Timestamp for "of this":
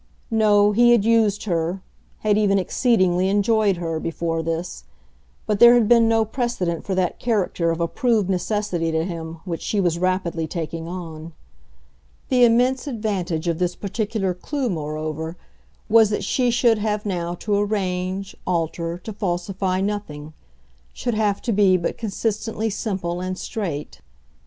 13.47-13.75